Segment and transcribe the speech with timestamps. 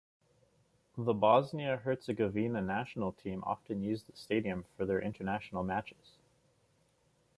[0.97, 6.17] The Bosnia-Herzegovina national team often use the stadium for their international matches.